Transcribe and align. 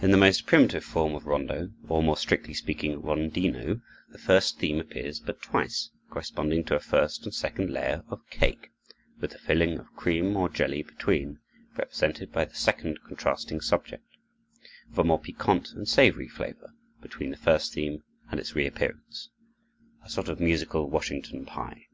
In 0.00 0.12
the 0.12 0.16
most 0.16 0.46
primitive 0.46 0.84
form 0.84 1.16
of 1.16 1.26
rondo, 1.26 1.72
or 1.88 2.04
more 2.04 2.16
strictly 2.16 2.54
speaking, 2.54 3.02
rondino, 3.02 3.82
the 4.10 4.16
first 4.18 4.60
theme 4.60 4.78
appears 4.78 5.18
but 5.18 5.42
twice, 5.42 5.90
corresponding 6.08 6.62
to 6.66 6.76
a 6.76 6.78
first 6.78 7.24
and 7.24 7.34
second 7.34 7.68
layer 7.68 8.04
of 8.08 8.20
cake, 8.30 8.70
with 9.18 9.32
the 9.32 9.38
filling 9.40 9.80
of 9.80 9.92
cream 9.96 10.36
or 10.36 10.48
jelly 10.48 10.84
between, 10.84 11.40
represented 11.76 12.30
by 12.30 12.44
the 12.44 12.54
second 12.54 13.00
contrasting 13.04 13.60
subject, 13.60 14.06
of 14.88 15.00
a 15.00 15.02
more 15.02 15.18
piquant 15.18 15.72
and 15.72 15.88
savory 15.88 16.28
flavor, 16.28 16.70
between 17.02 17.32
the 17.32 17.36
first 17.36 17.72
theme 17.72 18.04
and 18.30 18.38
its 18.38 18.54
reappearance—a 18.54 19.00
sort 20.08 20.28
of 20.28 20.38
musical 20.38 20.88
Washington 20.88 21.44
pie. 21.44 21.88